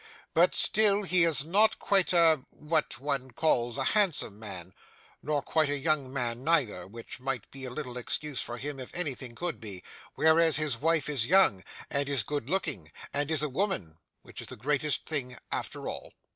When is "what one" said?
2.49-3.29